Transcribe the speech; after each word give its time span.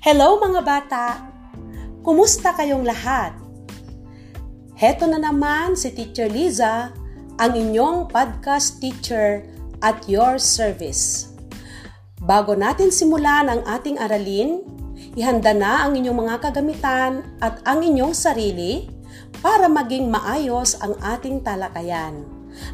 Hello 0.00 0.40
mga 0.40 0.64
bata! 0.64 1.06
Kumusta 2.00 2.56
kayong 2.56 2.88
lahat? 2.88 3.36
Heto 4.72 5.04
na 5.04 5.20
naman 5.20 5.76
si 5.76 5.92
Teacher 5.92 6.24
Liza, 6.24 6.88
ang 7.36 7.52
inyong 7.52 8.08
podcast 8.08 8.80
teacher 8.80 9.44
at 9.84 10.00
your 10.08 10.40
service. 10.40 11.36
Bago 12.16 12.56
natin 12.56 12.88
simulan 12.88 13.52
ang 13.52 13.60
ating 13.68 14.00
aralin, 14.00 14.64
ihanda 15.20 15.52
na 15.52 15.84
ang 15.84 15.92
inyong 15.92 16.16
mga 16.16 16.48
kagamitan 16.48 17.20
at 17.44 17.60
ang 17.68 17.84
inyong 17.84 18.16
sarili 18.16 18.88
para 19.44 19.68
maging 19.68 20.08
maayos 20.08 20.80
ang 20.80 20.96
ating 21.04 21.44
talakayan. 21.44 22.24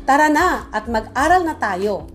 Tara 0.06 0.30
na 0.30 0.70
at 0.70 0.86
mag-aral 0.86 1.42
na 1.42 1.58
tayo! 1.58 2.06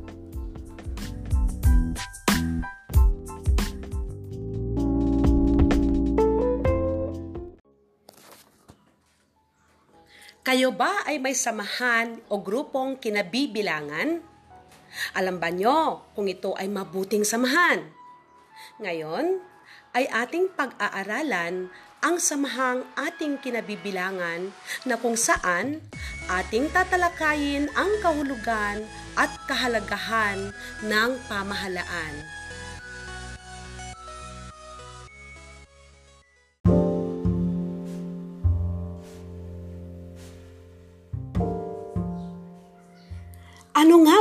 Kayo 10.51 10.75
ba 10.75 11.07
ay 11.07 11.15
may 11.15 11.31
samahan 11.31 12.19
o 12.27 12.35
grupong 12.35 12.99
kinabibilangan? 12.99 14.19
Alam 15.15 15.39
ba 15.39 15.47
nyo 15.47 16.03
kung 16.11 16.27
ito 16.27 16.51
ay 16.59 16.67
mabuting 16.67 17.23
samahan? 17.23 17.87
Ngayon 18.83 19.39
ay 19.95 20.11
ating 20.11 20.51
pag-aaralan 20.51 21.71
ang 22.03 22.15
samahang 22.19 22.83
ating 22.99 23.39
kinabibilangan 23.39 24.51
na 24.83 24.99
kung 24.99 25.15
saan 25.15 25.79
ating 26.27 26.67
tatalakayin 26.75 27.71
ang 27.71 27.87
kahulugan 28.03 28.83
at 29.15 29.31
kahalagahan 29.47 30.51
ng 30.83 31.11
pamahalaan. 31.31 32.40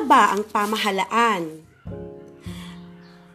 Ba 0.04 0.32
ang 0.32 0.44
pamahalaan? 0.48 1.70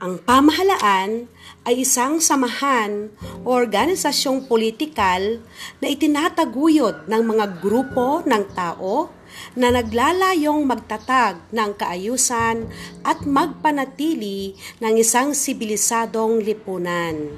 Ang 0.06 0.22
pamahalaan 0.22 1.26
ay 1.66 1.82
isang 1.82 2.22
samahan 2.22 3.10
o 3.42 3.50
organisasyong 3.56 4.46
politikal 4.46 5.42
na 5.82 5.88
itinataguyod 5.90 7.10
ng 7.10 7.22
mga 7.26 7.46
grupo 7.58 8.22
ng 8.22 8.44
tao 8.54 9.10
na 9.58 9.74
naglalayong 9.74 10.62
magtatag 10.68 11.42
ng 11.50 11.72
kaayusan 11.74 12.70
at 13.02 13.24
magpanatili 13.26 14.54
ng 14.84 14.94
isang 15.00 15.34
sibilisadong 15.34 16.44
lipunan. 16.44 17.32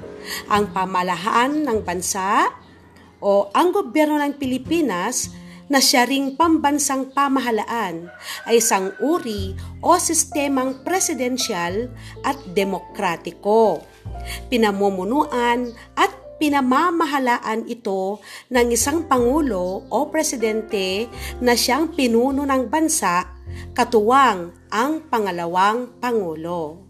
Ang 0.50 0.68
pamahalaan 0.74 1.64
ng 1.64 1.78
bansa 1.86 2.52
o 3.22 3.48
ang 3.54 3.70
gobyerno 3.72 4.18
ng 4.18 4.36
Pilipinas 4.36 5.30
na 5.68 5.78
siya 5.78 6.08
ring 6.08 6.34
pambansang 6.34 7.12
pamahalaan 7.12 8.08
ay 8.48 8.60
isang 8.60 8.92
uri 8.98 9.52
o 9.84 9.96
sistemang 10.00 10.80
presidensyal 10.82 11.92
at 12.24 12.36
demokratiko. 12.56 13.84
Pinamumunuan 14.48 15.72
at 15.94 16.10
pinamamahalaan 16.40 17.68
ito 17.68 18.22
ng 18.48 18.68
isang 18.72 19.04
pangulo 19.04 19.84
o 19.92 19.98
presidente 20.08 21.10
na 21.44 21.52
siyang 21.54 21.92
pinuno 21.92 22.46
ng 22.48 22.64
bansa 22.70 23.26
katuwang 23.74 24.54
ang 24.70 25.06
pangalawang 25.10 25.98
pangulo. 25.98 26.88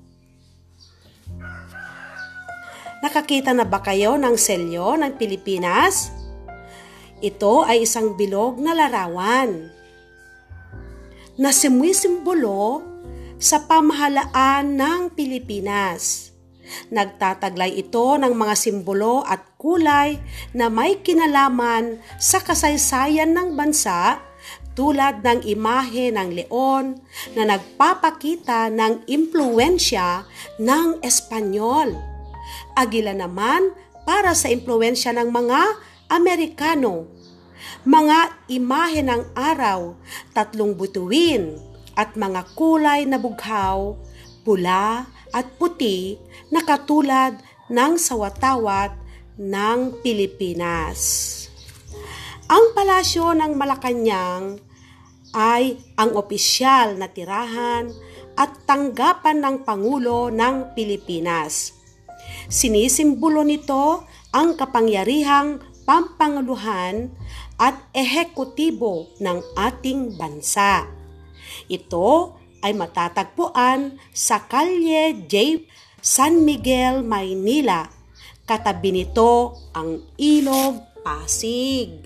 Nakakita 2.98 3.54
na 3.54 3.62
ba 3.62 3.78
kayo 3.78 4.18
ng 4.18 4.34
selyo 4.34 4.98
ng 4.98 5.14
Pilipinas? 5.14 6.17
Ito 7.18 7.66
ay 7.66 7.82
isang 7.82 8.14
bilog 8.14 8.62
na 8.62 8.78
larawan 8.78 9.74
na 11.38 11.50
sumisimbolo 11.50 12.82
sa 13.38 13.66
pamahalaan 13.66 14.74
ng 14.78 15.00
Pilipinas. 15.14 16.30
Nagtataglay 16.94 17.74
ito 17.80 18.14
ng 18.18 18.34
mga 18.34 18.54
simbolo 18.54 19.26
at 19.26 19.56
kulay 19.58 20.20
na 20.54 20.70
may 20.70 21.00
kinalaman 21.00 21.98
sa 22.20 22.38
kasaysayan 22.38 23.34
ng 23.34 23.56
bansa 23.58 24.20
tulad 24.78 25.26
ng 25.26 25.42
imahe 25.42 26.14
ng 26.14 26.28
leon 26.38 27.02
na 27.34 27.42
nagpapakita 27.50 28.70
ng 28.70 29.10
impluensya 29.10 30.22
ng 30.62 31.02
Espanyol. 31.02 31.98
Agila 32.78 33.10
naman 33.10 33.74
para 34.06 34.38
sa 34.38 34.46
impluensya 34.46 35.10
ng 35.18 35.34
mga 35.34 35.60
Amerikano. 36.08 37.04
Mga 37.84 38.48
imahe 38.48 39.04
ng 39.04 39.36
araw, 39.36 39.92
tatlong 40.32 40.72
butuin, 40.72 41.60
at 41.92 42.16
mga 42.16 42.48
kulay 42.56 43.04
na 43.04 43.20
bughaw, 43.20 43.92
pula 44.40 45.04
at 45.36 45.46
puti 45.60 46.16
na 46.48 46.64
katulad 46.64 47.36
ng 47.68 48.00
sawatawat 48.00 48.96
ng 49.36 50.00
Pilipinas. 50.00 51.00
Ang 52.48 52.72
palasyo 52.72 53.36
ng 53.36 53.52
Malacanang 53.52 54.56
ay 55.36 55.76
ang 56.00 56.16
opisyal 56.16 56.96
na 56.96 57.12
tirahan 57.12 57.92
at 58.32 58.64
tanggapan 58.64 59.44
ng 59.44 59.56
Pangulo 59.68 60.32
ng 60.32 60.72
Pilipinas. 60.72 61.76
Sinisimbolo 62.48 63.44
nito 63.44 64.08
ang 64.32 64.56
kapangyarihang 64.56 65.60
pampanguluhan 65.88 67.08
at 67.56 67.80
ehekutibo 67.96 69.08
ng 69.24 69.40
ating 69.56 70.20
bansa. 70.20 70.84
Ito 71.64 72.36
ay 72.60 72.76
matatagpuan 72.76 73.96
sa 74.12 74.44
Kalye 74.44 75.24
J. 75.24 75.64
San 76.04 76.44
Miguel, 76.44 77.00
Maynila. 77.00 77.88
Katabi 78.44 79.00
nito 79.00 79.56
ang 79.72 80.04
Ilog 80.20 81.00
Pasig. 81.00 82.04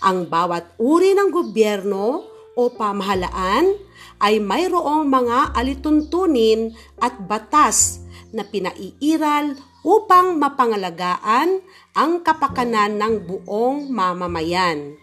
Ang 0.00 0.32
bawat 0.32 0.72
uri 0.80 1.12
ng 1.12 1.28
gobyerno 1.28 2.24
o 2.56 2.62
pamahalaan 2.72 3.76
ay 4.20 4.40
mayroong 4.40 5.04
mga 5.08 5.52
alituntunin 5.56 6.72
at 7.00 7.16
batas 7.24 8.04
na 8.32 8.42
pinaiiral 8.44 9.56
upang 9.86 10.34
mapangalagaan 10.36 11.62
ang 11.94 12.20
kapakanan 12.20 12.98
ng 12.98 13.14
buong 13.22 13.86
mamamayan. 13.86 14.98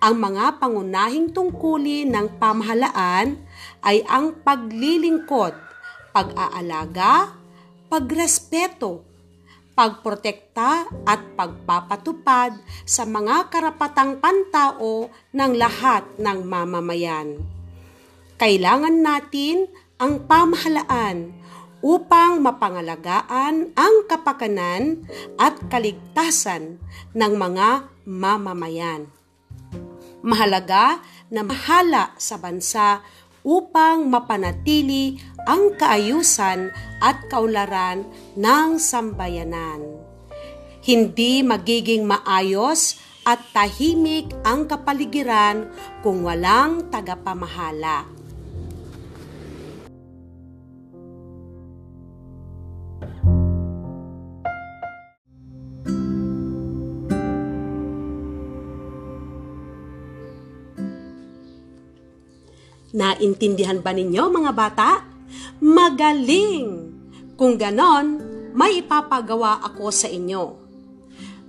Ang 0.00 0.14
mga 0.20 0.60
pangunahing 0.60 1.32
tungkulin 1.32 2.12
ng 2.12 2.36
pamahalaan 2.36 3.40
ay 3.80 4.04
ang 4.08 4.36
paglilingkod, 4.44 5.56
pag-aalaga, 6.12 7.32
pagrespeto, 7.88 9.04
pagprotekta 9.76 10.88
at 11.04 11.20
pagpapatupad 11.36 12.56
sa 12.88 13.04
mga 13.04 13.52
karapatang 13.52 14.16
pantao 14.20 15.12
ng 15.36 15.52
lahat 15.56 16.04
ng 16.16 16.38
mamamayan. 16.44 17.55
Kailangan 18.36 19.00
natin 19.00 19.64
ang 19.96 20.28
pamahalaan 20.28 21.32
upang 21.80 22.44
mapangalagaan 22.44 23.72
ang 23.72 23.94
kapakanan 24.04 25.08
at 25.40 25.56
kaligtasan 25.72 26.76
ng 27.16 27.32
mga 27.32 27.88
mamamayan. 28.04 29.08
Mahalaga 30.20 31.00
na 31.32 31.48
mahala 31.48 32.12
sa 32.20 32.36
bansa 32.36 33.00
upang 33.40 34.04
mapanatili 34.04 35.16
ang 35.48 35.72
kaayusan 35.72 36.76
at 37.00 37.16
kaularan 37.32 38.04
ng 38.36 38.76
sambayanan. 38.76 39.80
Hindi 40.84 41.40
magiging 41.40 42.04
maayos 42.04 43.00
at 43.24 43.40
tahimik 43.56 44.28
ang 44.44 44.68
kapaligiran 44.68 45.72
kung 46.04 46.20
walang 46.20 46.92
tagapamahala. 46.92 48.15
Naintindihan 63.06 63.78
ba 63.78 63.94
ninyo 63.94 64.24
mga 64.34 64.50
bata? 64.50 65.06
Magaling! 65.62 66.90
Kung 67.38 67.54
ganon, 67.54 68.18
may 68.50 68.82
ipapagawa 68.82 69.62
ako 69.62 69.94
sa 69.94 70.10
inyo. 70.10 70.58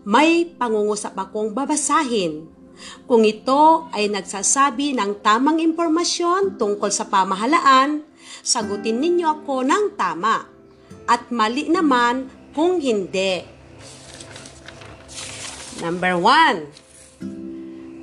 May 0.06 0.46
pangungusap 0.46 1.18
akong 1.18 1.58
babasahin. 1.58 2.46
Kung 3.10 3.26
ito 3.26 3.90
ay 3.90 4.06
nagsasabi 4.06 4.94
ng 4.94 5.26
tamang 5.26 5.58
impormasyon 5.58 6.62
tungkol 6.62 6.94
sa 6.94 7.10
pamahalaan, 7.10 8.06
sagutin 8.46 9.02
ninyo 9.02 9.42
ako 9.42 9.66
ng 9.66 9.98
tama. 9.98 10.46
At 11.10 11.34
mali 11.34 11.74
naman 11.74 12.30
kung 12.54 12.78
hindi. 12.78 13.42
Number 15.82 16.22
one, 16.22 16.70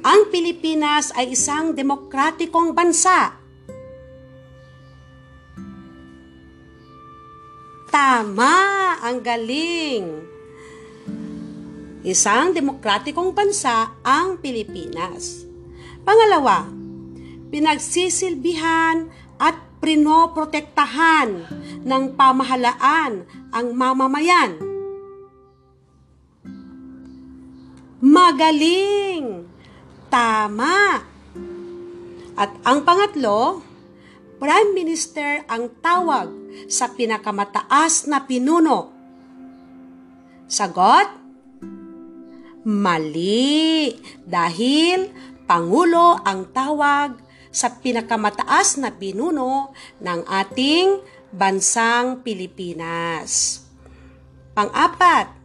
ang 0.03 0.21
Pilipinas 0.35 1.15
ay 1.15 1.39
isang 1.39 1.71
demokratikong 1.71 2.75
bansa. 2.75 3.44
Tama! 7.95 8.99
Ang 9.07 9.23
galing! 9.23 10.03
Isang 12.03 12.51
demokratikong 12.51 13.31
bansa 13.31 13.95
ang 14.03 14.35
Pilipinas. 14.43 15.47
Pangalawa, 16.03 16.67
pinagsisilbihan 17.55 19.07
at 19.39 19.55
prinoprotektahan 19.79 21.47
ng 21.87 22.05
pamahalaan 22.19 23.31
ang 23.55 23.67
mamamayan. 23.79 24.59
Magaling! 28.03 29.47
Tama! 30.11 30.99
At 32.35 32.51
ang 32.67 32.83
pangatlo, 32.83 33.63
Prime 34.43 34.75
Minister 34.75 35.47
ang 35.47 35.71
tawag 35.79 36.44
sa 36.67 36.93
pinakamataas 36.93 38.11
na 38.11 38.25
pinuno. 38.25 38.93
Sagot? 40.49 41.23
Mali! 42.65 43.93
Dahil 44.25 45.13
Pangulo 45.45 46.17
ang 46.25 46.49
tawag 46.57 47.21
sa 47.53 47.77
pinakamataas 47.77 48.81
na 48.81 48.97
pinuno 48.97 49.77
ng 50.01 50.25
ating 50.25 51.05
bansang 51.37 52.25
Pilipinas. 52.25 53.61
Pang-apat, 54.57 55.37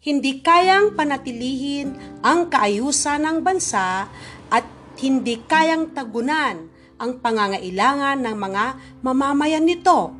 hindi 0.00 0.40
kayang 0.40 0.96
panatilihin 0.96 1.92
ang 2.24 2.48
kaayusan 2.48 3.28
ng 3.28 3.38
bansa 3.44 4.08
at 4.48 4.64
hindi 4.96 5.44
kayang 5.44 5.92
tagunan 5.92 6.72
ang 6.96 7.20
pangangailangan 7.20 8.24
ng 8.24 8.36
mga 8.40 8.64
mamamayan 9.04 9.68
nito. 9.68 10.17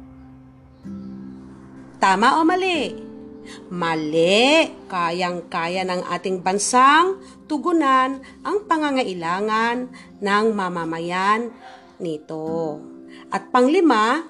Tama 1.99 2.39
o 2.39 2.47
mali? 2.47 2.95
Mali, 3.75 4.71
kayang-kaya 4.87 5.83
ng 5.83 6.07
ating 6.15 6.47
bansang 6.47 7.19
tugunan 7.51 8.23
ang 8.47 8.71
pangangailangan 8.71 9.91
ng 10.23 10.47
mamamayan 10.55 11.51
nito. 11.99 12.79
At 13.35 13.51
panglima, 13.51 14.23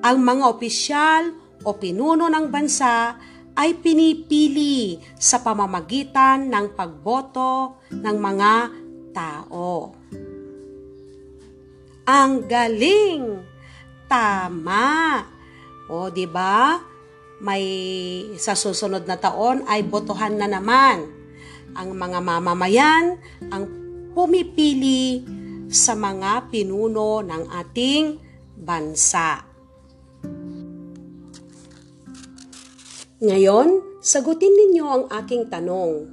ang 0.00 0.18
mga 0.24 0.44
opisyal 0.48 1.36
o 1.68 1.76
pinuno 1.76 2.32
ng 2.32 2.48
bansa 2.48 3.20
ay 3.60 3.76
pinipili 3.84 4.96
sa 5.20 5.44
pamamagitan 5.44 6.48
ng 6.48 6.72
pagboto 6.72 7.84
ng 7.92 8.16
mga 8.16 8.52
tao. 9.12 9.92
Ang 12.08 12.32
galing! 12.48 13.52
Tama! 14.08 14.84
O, 15.88 16.08
di 16.08 16.24
ba? 16.24 16.80
may 17.42 17.64
sa 18.38 18.54
susunod 18.54 19.04
na 19.04 19.18
taon 19.18 19.66
ay 19.66 19.82
botohan 19.84 20.38
na 20.38 20.46
naman 20.46 21.10
ang 21.74 21.90
mga 21.92 22.18
mamamayan 22.22 23.18
ang 23.50 23.64
pumipili 24.14 25.26
sa 25.66 25.98
mga 25.98 26.48
pinuno 26.54 27.20
ng 27.20 27.50
ating 27.50 28.16
bansa. 28.54 29.42
Ngayon, 33.24 33.98
sagutin 33.98 34.54
ninyo 34.54 34.84
ang 34.86 35.04
aking 35.10 35.50
tanong. 35.50 36.06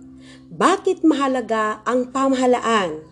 Bakit 0.51 1.06
mahalaga 1.06 1.85
ang 1.85 2.09
pamahalaan? 2.09 3.06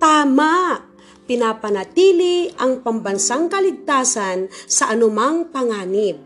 Tama! 0.00 0.89
Pinapanatili 1.30 2.50
ang 2.58 2.82
pambansang 2.82 3.46
kaligtasan 3.46 4.50
sa 4.66 4.90
anumang 4.90 5.46
panganib. 5.54 6.18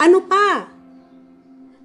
Ano 0.00 0.24
pa? 0.24 0.72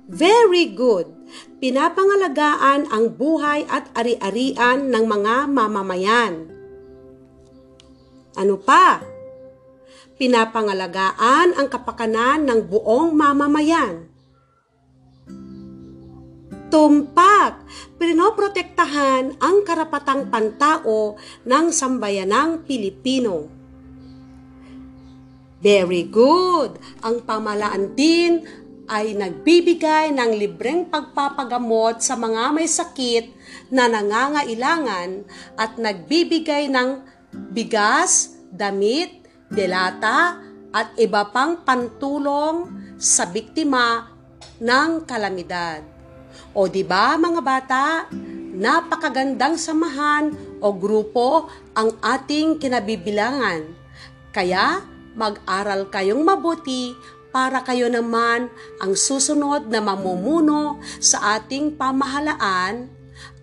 Very 0.08 0.72
good. 0.72 1.12
Pinapangalagaan 1.60 2.88
ang 2.88 3.12
buhay 3.12 3.68
at 3.68 3.92
ari-arian 3.92 4.88
ng 4.88 5.04
mga 5.04 5.52
mamamayan. 5.52 6.48
Ano 8.40 8.56
pa? 8.56 9.04
Pinapangalagaan 10.16 11.60
ang 11.60 11.68
kapakanan 11.68 12.48
ng 12.48 12.72
buong 12.72 13.12
mamamayan. 13.12 14.11
Tumpak, 16.72 17.68
pinoprotektahan 18.00 19.44
ang 19.44 19.68
karapatang 19.68 20.32
pantao 20.32 21.20
ng 21.44 21.68
sambayanang 21.68 22.64
Pilipino. 22.64 23.52
Very 25.60 26.08
good! 26.08 26.80
Ang 27.04 27.28
pamalaan 27.28 27.92
din 27.92 28.48
ay 28.88 29.12
nagbibigay 29.20 30.16
ng 30.16 30.32
libreng 30.32 30.88
pagpapagamot 30.88 32.00
sa 32.00 32.16
mga 32.16 32.56
may 32.56 32.72
sakit 32.72 33.36
na 33.68 33.92
nangangailangan 33.92 35.28
at 35.60 35.76
nagbibigay 35.76 36.72
ng 36.72 37.04
bigas, 37.52 38.40
damit, 38.48 39.28
delata 39.52 40.40
at 40.72 40.96
iba 40.96 41.28
pang 41.36 41.68
pantulong 41.68 42.72
sa 42.96 43.28
biktima 43.28 44.08
ng 44.64 45.04
kalamidad. 45.04 46.01
O 46.52 46.68
di 46.68 46.84
ba 46.84 47.16
mga 47.16 47.42
bata, 47.42 47.86
napakagandang 48.52 49.56
samahan 49.56 50.36
o 50.60 50.70
grupo 50.76 51.50
ang 51.74 51.96
ating 52.04 52.60
kinabibilangan. 52.60 53.66
Kaya 54.36 54.84
mag-aral 55.16 55.92
kayong 55.92 56.24
mabuti 56.24 56.96
para 57.32 57.64
kayo 57.64 57.88
naman 57.88 58.52
ang 58.84 58.94
susunod 58.94 59.72
na 59.72 59.80
mamumuno 59.80 60.84
sa 61.00 61.40
ating 61.40 61.80
pamahalaan, 61.80 62.92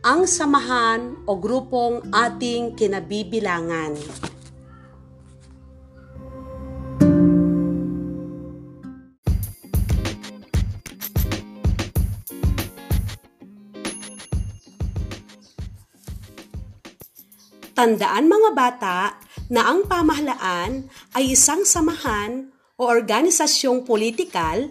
ang 0.04 0.28
samahan 0.28 1.16
o 1.24 1.34
grupong 1.34 2.04
ating 2.12 2.76
kinabibilangan. 2.76 3.96
Tandaan 17.78 18.26
mga 18.26 18.50
bata 18.58 19.14
na 19.54 19.70
ang 19.70 19.86
pamahalaan 19.86 20.90
ay 21.14 21.30
isang 21.38 21.62
samahan 21.62 22.50
o 22.74 22.90
organisasyong 22.90 23.86
politikal 23.86 24.66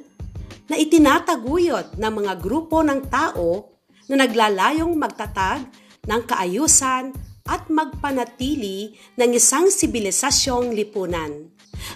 na 0.67 0.75
itinataguyod 0.75 1.95
ng 1.95 2.11
mga 2.11 2.35
grupo 2.43 2.83
ng 2.83 3.07
tao 3.07 3.79
na 4.11 4.27
naglalayong 4.27 4.91
magtatag 4.99 5.71
ng 6.03 6.21
kaayusan 6.27 7.15
at 7.47 7.71
magpanatili 7.71 8.99
ng 9.15 9.31
isang 9.31 9.71
sibilisasyong 9.71 10.75
lipunan. 10.75 11.47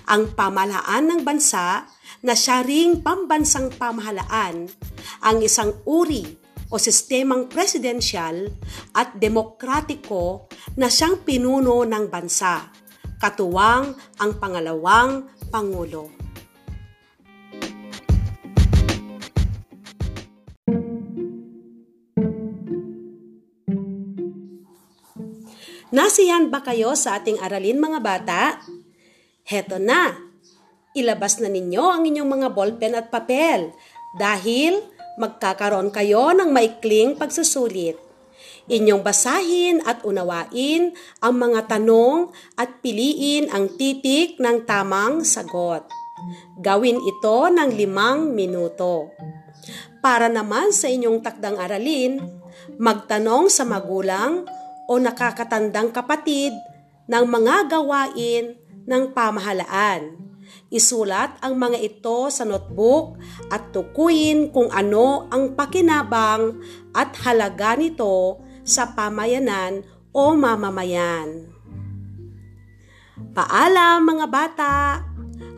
Ang 0.08 0.32
pamahalaan 0.32 1.12
ng 1.12 1.22
bansa 1.28 1.92
na 2.24 2.40
siya 2.40 2.64
ring 2.64 3.04
pambansang 3.04 3.68
pamahalaan 3.76 4.72
ang 5.20 5.38
isang 5.44 5.76
uri 5.84 6.40
o 6.72 6.80
sistemang 6.80 7.52
presidensyal 7.52 8.48
at 8.96 9.20
demokratiko 9.20 10.48
na 10.80 10.88
siyang 10.88 11.20
pinuno 11.28 11.84
ng 11.84 12.08
bansa, 12.08 12.72
katuwang 13.20 13.92
ang 14.18 14.32
pangalawang 14.40 15.28
Pangulo. 15.52 16.08
Nasiyan 25.92 26.48
ba 26.48 26.64
kayo 26.64 26.96
sa 26.96 27.20
ating 27.20 27.36
aralin 27.44 27.76
mga 27.76 28.00
bata? 28.00 28.64
Heto 29.44 29.76
na! 29.76 30.16
Ilabas 30.96 31.44
na 31.44 31.52
ninyo 31.52 31.84
ang 31.84 32.08
inyong 32.08 32.32
mga 32.32 32.48
ballpen 32.56 32.96
at 32.96 33.12
papel 33.12 33.76
dahil 34.16 34.80
magkakaroon 35.20 35.92
kayo 35.92 36.32
ng 36.32 36.52
maikling 36.52 37.20
pagsusulit. 37.20 38.00
Inyong 38.72 39.02
basahin 39.04 39.82
at 39.84 40.06
unawain 40.08 40.94
ang 41.20 41.34
mga 41.36 41.68
tanong 41.68 42.32
at 42.56 42.80
piliin 42.80 43.50
ang 43.50 43.74
titik 43.76 44.38
ng 44.38 44.64
tamang 44.64 45.26
sagot. 45.26 45.84
Gawin 46.62 47.02
ito 47.02 47.40
ng 47.50 47.70
limang 47.74 48.32
minuto. 48.32 49.10
Para 50.00 50.30
naman 50.30 50.70
sa 50.74 50.88
inyong 50.88 51.20
takdang 51.26 51.58
aralin, 51.58 52.22
magtanong 52.78 53.50
sa 53.50 53.66
magulang 53.66 54.46
o 54.86 54.98
nakakatandang 54.98 55.94
kapatid 55.94 56.54
ng 57.10 57.26
mga 57.26 57.70
gawain 57.70 58.58
ng 58.86 59.04
pamahalaan. 59.14 60.16
Isulat 60.72 61.40
ang 61.40 61.56
mga 61.56 61.80
ito 61.80 62.28
sa 62.28 62.44
notebook 62.44 63.20
at 63.48 63.72
tukuyin 63.72 64.52
kung 64.52 64.68
ano 64.72 65.32
ang 65.32 65.56
pakinabang 65.56 66.60
at 66.92 67.16
halaga 67.24 67.80
nito 67.80 68.40
sa 68.68 68.92
pamayanan 68.92 69.84
o 70.12 70.36
mamamayan. 70.36 71.48
Paalam 73.32 74.04
mga 74.04 74.28
bata! 74.28 74.76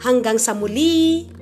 Hanggang 0.06 0.38
sa 0.38 0.54
muli! 0.54 1.33